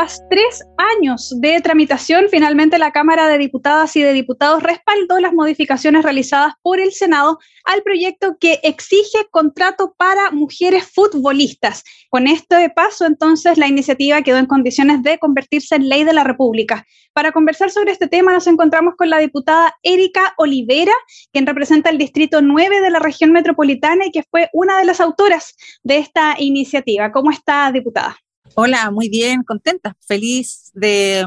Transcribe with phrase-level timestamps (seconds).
[0.00, 0.64] Tras tres
[0.96, 6.54] años de tramitación, finalmente la Cámara de Diputadas y de Diputados respaldó las modificaciones realizadas
[6.62, 11.84] por el Senado al proyecto que exige contrato para mujeres futbolistas.
[12.08, 16.24] Con este paso, entonces, la iniciativa quedó en condiciones de convertirse en ley de la
[16.24, 16.86] República.
[17.12, 20.94] Para conversar sobre este tema, nos encontramos con la diputada Erika Olivera,
[21.30, 24.98] quien representa el Distrito 9 de la región metropolitana y que fue una de las
[24.98, 27.12] autoras de esta iniciativa.
[27.12, 28.16] ¿Cómo está, diputada?
[28.54, 31.24] Hola, muy bien, contenta, feliz de,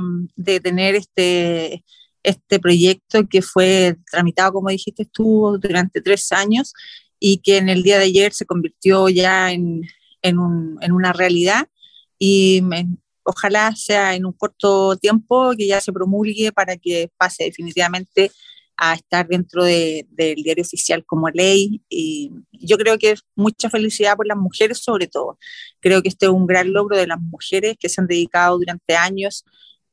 [0.61, 1.83] tener este,
[2.21, 6.73] este proyecto que fue tramitado, como dijiste tú, durante tres años
[7.19, 9.83] y que en el día de ayer se convirtió ya en,
[10.31, 11.67] una realidad.
[12.19, 12.61] Y
[13.23, 18.31] ojalá sea en un corto tiempo que ya se promulgue para que pase definitivamente
[18.77, 21.81] a estar dentro del diario oficial como ley.
[21.89, 25.37] Y yo creo que es mucha felicidad por las mujeres sobre todo.
[25.79, 28.95] Creo que este es un gran logro de las mujeres que se han dedicado durante
[28.95, 29.45] años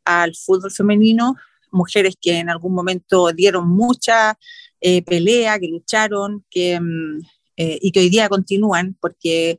[0.04, 1.36] al fútbol femenino,
[1.70, 4.38] mujeres que en algún momento dieron mucha
[4.80, 7.20] eh, pelea, que lucharon, que, mm,
[7.56, 9.58] eh, y que hoy día continúan, porque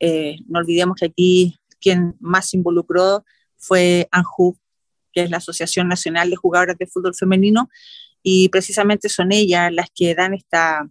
[0.00, 3.24] eh, no olvidemos que aquí quien más se involucró
[3.56, 4.56] fue ANJU,
[5.12, 7.68] que es la Asociación Nacional de Jugadoras de Fútbol Femenino,
[8.22, 10.88] y precisamente son ellas las que dan esta,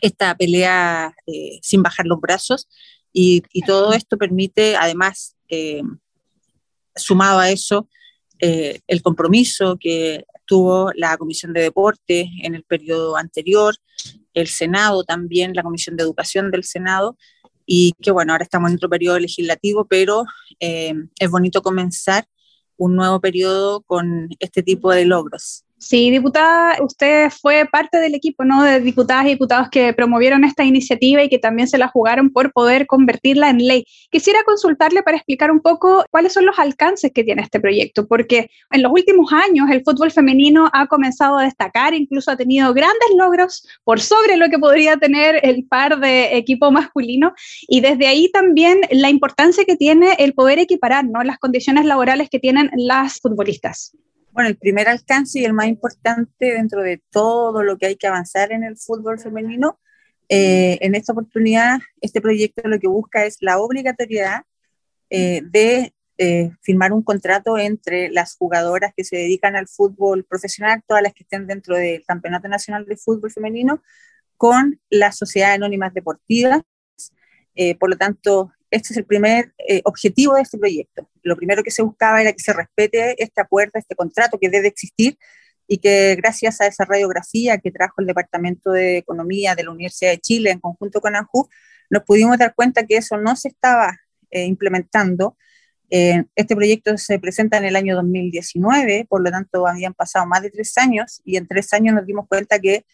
[0.00, 2.68] esta pelea eh, sin bajar los brazos
[3.12, 5.82] y, todo esto permite además, eh,
[6.94, 7.88] sumado a eso,
[8.40, 13.74] eh, el compromiso que tuvo la Comisión de Deporte en el periodo anterior,
[14.34, 17.16] el Senado también, la Comisión de Educación del Senado,
[17.64, 20.24] y que bueno, ahora estamos en otro periodo legislativo, pero
[20.60, 22.28] es bonito comenzar
[22.76, 25.65] un nuevo periodo con este tipo de logros.
[25.78, 28.62] Sí, diputada, usted fue parte del equipo, ¿no?
[28.62, 32.50] De diputadas y diputados que promovieron esta iniciativa y que también se la jugaron por
[32.52, 33.84] poder convertirla en ley.
[34.10, 38.50] Quisiera consultarle para explicar un poco cuáles son los alcances que tiene este proyecto, porque
[38.70, 43.10] en los últimos años el fútbol femenino ha comenzado a destacar, incluso ha tenido grandes
[43.18, 47.34] logros por sobre lo que podría tener el par de equipo masculino,
[47.68, 51.22] y desde ahí también la importancia que tiene el poder equiparar, ¿no?
[51.22, 53.92] Las condiciones laborales que tienen las futbolistas.
[54.36, 58.06] Bueno, el primer alcance y el más importante dentro de todo lo que hay que
[58.06, 59.80] avanzar en el fútbol femenino,
[60.28, 64.42] eh, en esta oportunidad, este proyecto lo que busca es la obligatoriedad
[65.08, 70.82] eh, de eh, firmar un contrato entre las jugadoras que se dedican al fútbol profesional,
[70.86, 73.82] todas las que estén dentro del Campeonato Nacional de Fútbol Femenino,
[74.36, 76.60] con las sociedades anónimas deportivas.
[77.80, 81.08] por lo tanto, este es el primer eh, objetivo de este proyecto.
[81.22, 84.68] Lo primero que se buscaba era que se respete este acuerdo, este contrato que debe
[84.68, 85.18] existir
[85.66, 90.10] y que gracias a esa radiografía que trajo el Departamento de Economía de la Universidad
[90.10, 91.48] de Chile en conjunto con ANJU,
[91.90, 93.98] nos pudimos dar cuenta que eso no se estaba
[94.30, 95.36] eh, implementando.
[95.90, 100.42] Eh, este proyecto se presenta en el año 2019, por lo tanto habían pasado más
[100.42, 102.84] de tres años y en tres años nos dimos cuenta que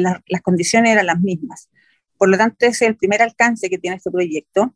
[0.00, 1.68] las condiciones eran las mismas.
[2.16, 4.74] Por lo tanto, ese es el primer alcance que tiene este proyecto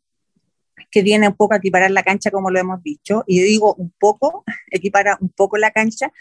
[0.91, 3.93] que viene un poco a equiparar la cancha, como lo hemos dicho, y digo un
[3.99, 6.11] poco, equipara un poco la cancha,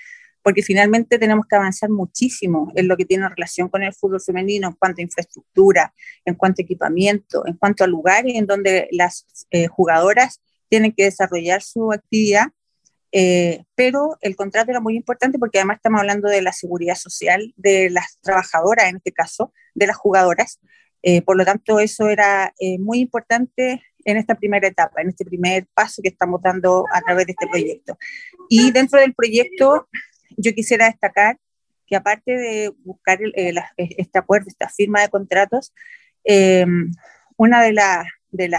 [0.43, 4.69] porque finalmente tenemos que avanzar muchísimo en lo que tiene relación con el fútbol femenino
[4.69, 5.93] en cuanto a infraestructura,
[6.25, 11.05] en cuanto a equipamiento, en cuanto a lugares en donde las eh, jugadoras tienen que
[11.05, 12.47] desarrollar su actividad.
[13.13, 17.53] Eh, pero el contrato era muy importante porque además estamos hablando de la seguridad social
[17.57, 20.61] de las trabajadoras, en este caso, de las jugadoras.
[21.03, 25.67] Eh, por lo tanto, eso era muy importante en esta primera etapa, en este primer
[25.75, 27.99] paso que estamos dando a través de este proyecto.
[28.49, 29.87] Y dentro del proyecto,
[30.37, 31.39] yo quisiera destacar
[31.87, 35.75] que aparte de buscar eh, este acuerdo, esta firma de contratos,
[36.25, 36.91] em,
[37.37, 38.51] una de las de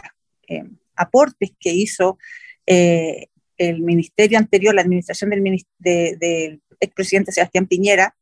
[0.48, 2.20] em, aportes que hizo
[2.68, 3.28] eh,
[3.58, 8.16] el ministerio anterior, la administración del, del expresidente Sebastián Piñera,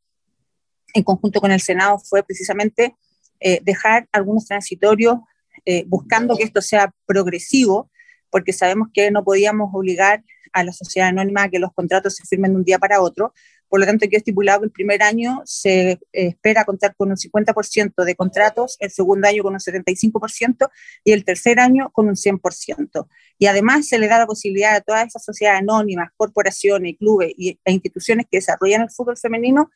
[0.94, 2.96] en conjunto con el Senado, fue precisamente
[3.38, 5.18] eh, dejar algunos transitorios
[5.64, 7.90] eh, buscando que esto sea progresivo,
[8.30, 10.22] porque sabemos que no podíamos obligar
[10.52, 13.32] a la sociedad anónima a que los contratos se firmen de un día para otro.
[13.68, 17.16] Por lo tanto, he estipulado que el primer año se eh, espera contar con un
[17.16, 20.70] 50% de contratos, el segundo año con un 75%
[21.04, 23.06] y el tercer año con un 100%.
[23.38, 27.72] Y además se le da la posibilidad a todas esas sociedades anónimas, corporaciones, clubes e
[27.72, 29.70] instituciones que desarrollan el fútbol femenino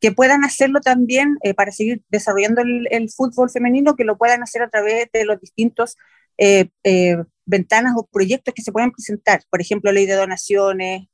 [0.00, 4.62] que puedan hacerlo también eh, para seguir desarrollando el, fútbol femenino, que lo puedan hacer
[4.62, 5.96] a través de los distintos
[6.38, 7.16] eh, eh,
[7.46, 11.08] ventanas o proyectos que se pueden presentar, por ejemplo, ley de donaciones,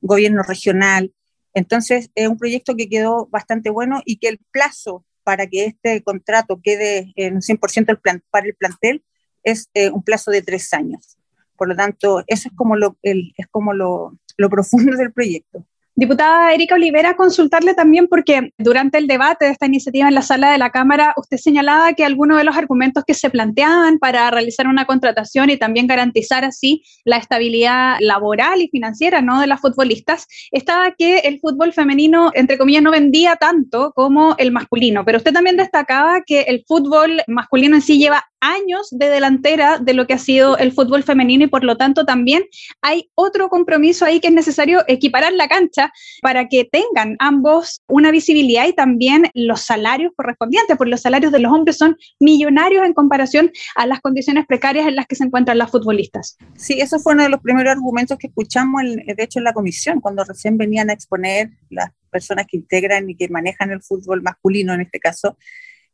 [0.00, 1.12] gobierno regional.
[1.54, 6.02] Entonces, es un proyecto que quedó bastante bueno y que el plazo para que este
[6.02, 9.04] contrato quede en 100% el para el plantel
[9.42, 11.18] es un plazo de tres años.
[11.56, 15.66] Por lo tanto, eso es como lo, es como lo, lo profundo del proyecto.
[15.98, 20.52] Diputada Erika Olivera, consultarle también porque durante el debate de esta iniciativa en la sala
[20.52, 24.68] de la Cámara, usted señalaba que algunos de los argumentos que se planteaban para realizar
[24.68, 29.40] una contratación y también garantizar así la estabilidad laboral y financiera ¿no?
[29.40, 34.52] de las futbolistas, estaba que el fútbol femenino, entre comillas, no vendía tanto como el
[34.52, 35.04] masculino.
[35.04, 39.94] Pero usted también destacaba que el fútbol masculino en sí lleva años de delantera de
[39.94, 42.44] lo que ha sido el fútbol femenino y por lo tanto también
[42.82, 45.92] hay otro compromiso ahí que es necesario equiparar la cancha
[46.22, 51.38] para que tengan ambos una visibilidad y también los salarios correspondientes, porque los salarios de
[51.40, 55.58] los hombres son millonarios en comparación a las condiciones precarias en las que se encuentran
[55.58, 56.36] las futbolistas.
[56.56, 60.00] Sí, eso fue uno de los primeros argumentos que escuchamos, de hecho, en la comisión,
[60.00, 64.72] cuando recién venían a exponer las personas que integran y que manejan el fútbol masculino
[64.74, 65.36] en este caso,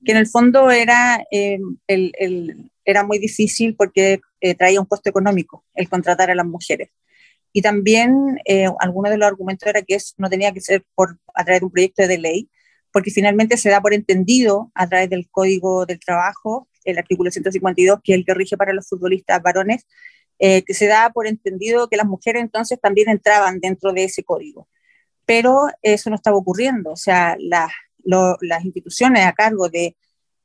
[0.04, 5.08] que en el fondo era, eh, el, era muy difícil porque eh, traía un costo
[5.10, 6.90] económico el contratar a las mujeres.
[7.52, 11.18] Y también eh, alguno de los argumentos era que eso no tenía que ser por,
[11.34, 12.50] a través de un proyecto de ley,
[12.92, 18.00] porque finalmente se da por entendido a través del Código del Trabajo, el artículo 152,
[18.02, 19.86] que es el que rige para los futbolistas varones,
[20.38, 24.68] que se da por entendido que las mujeres entonces también entraban dentro de ese código.
[25.24, 27.70] Pero eso no estaba ocurriendo, o sea, las
[28.04, 29.96] las instituciones a cargo de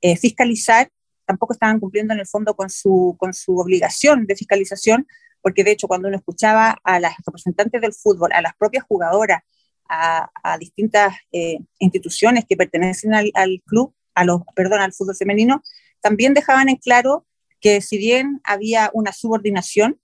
[0.01, 0.89] eh, fiscalizar
[1.25, 5.07] tampoco estaban cumpliendo en el fondo con su, con su obligación de fiscalización,
[5.41, 9.41] porque de hecho cuando uno escuchaba a las representantes del fútbol, a las propias jugadoras,
[9.89, 15.63] a, distintas eh, instituciones que pertenecen al, club, a los, perdón, al fútbol femenino,
[15.99, 17.25] también dejaban en claro
[17.59, 19.99] que si bien había una subordinación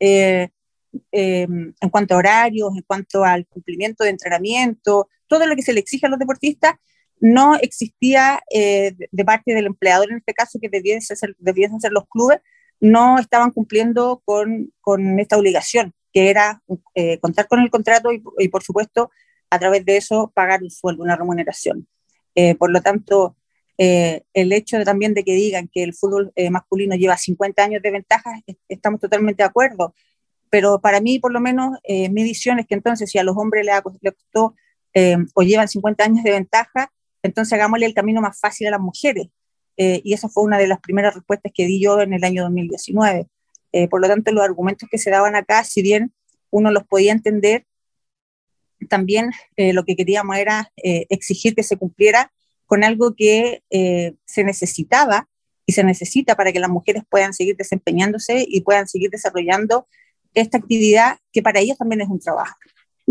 [0.00, 0.50] eh,
[1.12, 5.80] en cuanto a horarios, en cuanto al cumplimiento de entrenamiento, todo lo que se le
[5.80, 6.74] exige a los deportistas,
[7.20, 11.34] no existía eh, de parte del empleador, en este caso, que debiesen ser,
[11.92, 12.40] los clubes,
[12.80, 16.62] no estaban cumpliendo con, con esta obligación, que era
[16.94, 19.10] eh, contar con el contrato y, por supuesto,
[19.50, 21.86] a través de eso pagar un sueldo, una remuneración.
[22.34, 23.36] Eh, por lo tanto,
[23.82, 28.30] el hecho también de que digan que el fútbol masculino lleva 50 años de ventaja,
[28.68, 29.94] estamos totalmente de acuerdo,
[30.50, 33.64] pero para mí, por lo menos, mi visión es que entonces si a los hombres
[33.64, 34.54] les, les costó
[35.34, 36.92] o llevan 50 años de ventaja,
[37.22, 39.28] entonces hagámosle el camino más fácil a las mujeres.
[39.76, 42.42] Eh, y esa fue una de las primeras respuestas que di yo en el año
[42.42, 43.26] 2019.
[43.72, 46.12] Eh, por lo tanto, los argumentos que se daban acá, si bien
[46.50, 47.64] uno los podía entender,
[48.88, 52.32] también eh, lo que queríamos era exigir que se cumpliera
[52.66, 53.62] con algo que
[54.24, 55.28] se necesitaba
[55.66, 59.86] y se necesita para que las mujeres puedan seguir desempeñándose y puedan seguir desarrollando
[60.34, 62.56] esta actividad que para ellas también es un trabajo.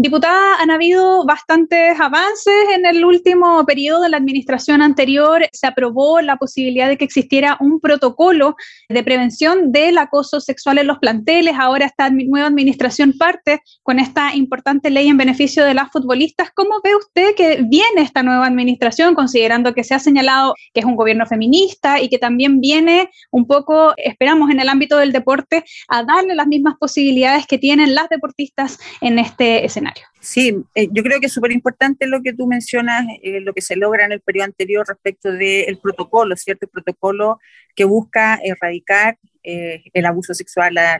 [0.01, 5.45] Diputada, han habido bastantes avances en el último periodo de la administración anterior.
[5.51, 8.55] Se aprobó la posibilidad de que existiera un protocolo
[8.87, 11.55] de prevención del acoso sexual en los planteles.
[11.59, 16.49] Ahora esta nueva administración parte con esta importante ley en beneficio de las futbolistas.
[16.55, 20.85] ¿Cómo ve usted que viene esta nueva administración, considerando que se ha señalado que es
[20.85, 25.65] un gobierno feminista y que también viene un poco, esperamos, en el ámbito del deporte,
[25.89, 29.88] a darle las mismas posibilidades que tienen las deportistas en este escenario?
[30.19, 33.61] Sí, eh, yo creo que es súper importante lo que tú mencionas, eh, lo que
[33.61, 36.65] se logra en el periodo anterior respecto del protocolo, ¿cierto?
[36.65, 37.39] El protocolo
[37.75, 40.99] que busca erradicar eh, el abuso sexual, la,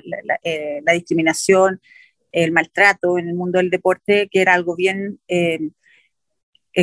[0.94, 1.82] discriminación,
[2.32, 5.20] el maltrato en el mundo del deporte, que era algo bien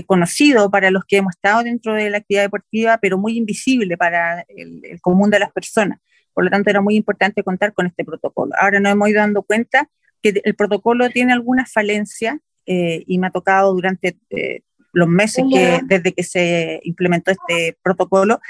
[0.07, 4.45] conocido para los que hemos estado dentro de la actividad deportiva, pero muy invisible para
[4.49, 6.01] el, el común de las personas.
[6.35, 8.53] Por lo tanto, era muy importante contar con este protocolo.
[8.59, 9.89] Ahora nos hemos ido dando cuenta
[10.23, 15.45] que el protocolo tiene algunas falencias eh, y me ha tocado durante eh, los meses
[15.51, 18.41] que desde que se implementó este protocolo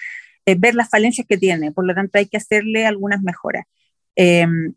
[0.47, 1.73] eh, ver las falencias que tiene.
[1.73, 3.65] Por lo tanto, hay que hacerle algunas mejoras.
[4.15, 4.75] Em,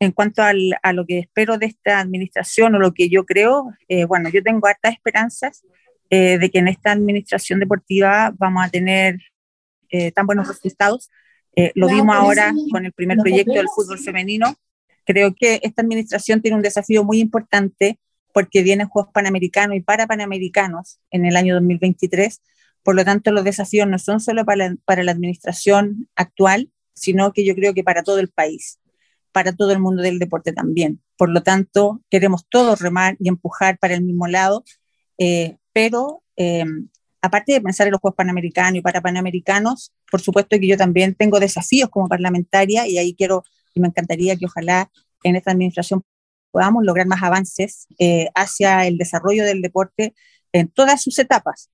[0.00, 3.72] en cuanto a lo que espero de esta administración o lo que yo creo,
[4.08, 5.62] bueno, yo tengo hartas esperanzas
[6.10, 9.18] de que en esta administración deportiva vamos a tener
[10.14, 11.10] tan buenos resultados.
[11.74, 14.56] lo vimos ahora con el primer proyecto del fútbol femenino,
[15.04, 17.98] Creo que esta administración tiene un desafío muy importante
[18.32, 22.42] porque vienen Juegos Panamericanos y para Panamericanos en el año 2023.
[22.82, 27.32] Por lo tanto, los desafíos no son solo para la, para la administración actual, sino
[27.32, 28.80] que yo creo que para todo el país,
[29.32, 31.00] para todo el mundo del deporte también.
[31.16, 34.64] Por lo tanto, queremos todos remar y empujar para el mismo lado,
[35.18, 36.64] eh, pero eh,
[37.22, 41.14] aparte de pensar en los Juegos Panamericanos y para Panamericanos, por supuesto que yo también
[41.14, 43.44] tengo desafíos como parlamentaria y ahí quiero
[43.74, 44.90] y me encantaría que ojalá
[45.22, 46.02] en esta administración
[46.50, 50.14] podamos lograr más avances eh, hacia el desarrollo del deporte
[50.52, 51.70] en todas sus etapas,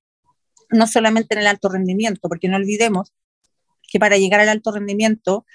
[0.69, 3.13] no solamente en el alto rendimiento, porque no olvidemos
[3.91, 5.45] que para llegar al alto rendimiento,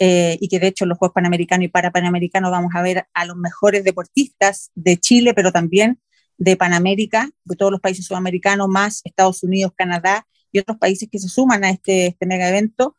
[0.00, 3.24] eh, y que de hecho los Juegos Panamericanos y para Panamericanos vamos a ver a
[3.24, 6.00] los mejores deportistas de Chile, pero también
[6.36, 11.20] de Panamérica, de todos los países sudamericanos, más Estados Unidos, Canadá y otros países que
[11.20, 12.96] se suman a este, este mega evento,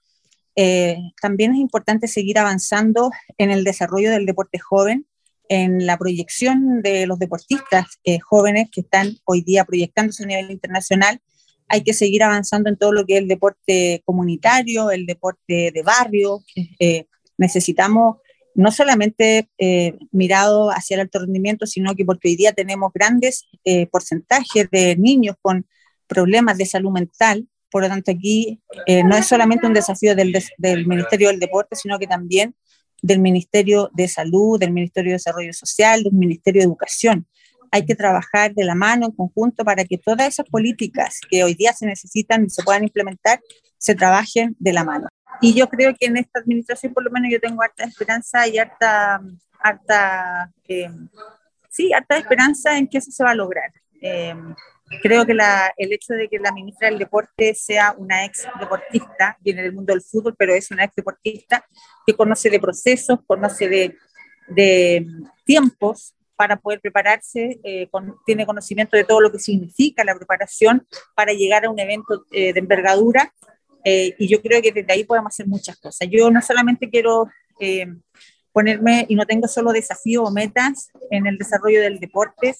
[0.56, 5.06] eh, también es importante seguir avanzando en el desarrollo del deporte joven,
[5.50, 10.52] en la proyección de los deportistas eh, jóvenes que están hoy día proyectándose a nivel
[10.52, 11.22] internacional.
[11.68, 15.84] Hay que seguir avanzando en todo lo que es el deporte comunitario, el deporte de
[15.84, 16.44] barrio.
[16.80, 17.06] Eh,
[17.38, 18.18] necesitamos
[18.54, 19.50] no solamente
[20.14, 23.50] mirado hacia el alto rendimiento, sino que porque hoy día tenemos grandes
[23.92, 25.68] porcentajes de niños con
[26.08, 30.32] problemas de salud mental por lo tanto, aquí eh, no es solamente un desafío del,
[30.58, 32.55] del, Ministerio del Deporte, sino que también
[33.01, 37.27] del Ministerio de Salud, del Ministerio de Desarrollo Social, del Ministerio de Educación.
[37.72, 41.53] Hay que trabajar de la mano, en conjunto, para que todas esas políticas que hoy
[41.53, 43.41] día se necesitan y se puedan implementar,
[43.77, 45.10] se trabajen de la mano.
[45.41, 48.58] Y yo creo que en esta administración, por lo menos, yo tengo harta esperanza y
[48.58, 49.20] harta,
[49.60, 50.89] harta eh,
[51.70, 53.74] sí, harta esperanza en que eso se va a lograr.
[54.00, 54.34] Eh,
[55.01, 55.36] Creo que
[55.77, 59.94] el hecho de que la ministra del Deporte sea una ex deportista, viene del mundo
[59.94, 61.65] del fútbol, pero es una ex deportista
[62.06, 63.96] que conoce de procesos, conoce de,
[64.48, 65.08] de
[65.44, 67.89] tiempos para poder prepararse, eh,
[68.25, 72.54] tiene conocimiento de todo lo que significa la preparación para llegar a un evento eh,
[72.54, 73.34] de envergadura
[73.84, 76.08] eh, y yo creo que desde ahí podemos hacer muchas cosas.
[76.10, 77.30] Yo no solamente quiero
[78.51, 82.54] ponerme y no tengo solo desafíos o metas en el desarrollo del deporte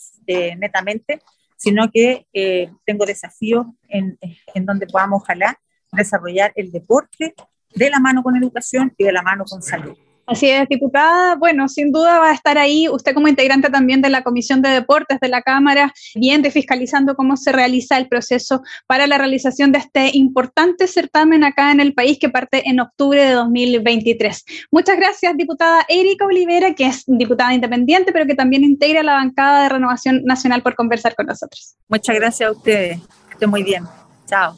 [0.58, 1.20] netamente,
[1.66, 4.20] sino que eh, tengo desafíos en,
[4.54, 5.60] en donde podamos, ojalá,
[5.92, 7.34] desarrollar el deporte
[7.74, 9.98] de la mano con educación y de la mano con salud.
[10.26, 11.36] Así es, diputada.
[11.36, 14.70] Bueno, sin duda va a estar ahí usted como integrante también de la Comisión de
[14.70, 19.72] Deportes de la Cámara, bien de fiscalizando cómo se realiza el proceso para la realización
[19.72, 24.46] de este importante certamen acá en el país que parte en octubre de 2023.
[24.72, 29.64] Muchas gracias, diputada Erika Olivera, que es diputada independiente, pero que también integra la bancada
[29.64, 31.76] de Renovación Nacional por conversar con nosotros.
[31.88, 33.00] Muchas gracias a ustedes.
[33.32, 33.84] Estén muy bien.
[34.28, 34.58] Chao.